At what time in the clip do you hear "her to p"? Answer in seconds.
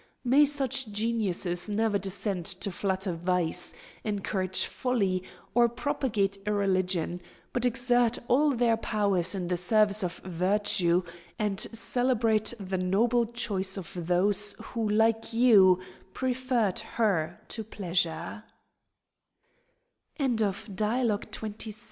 16.97-17.93